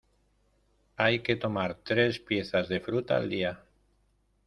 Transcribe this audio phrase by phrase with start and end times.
[0.97, 3.59] Hay que tomar tres piezas de fruta al día.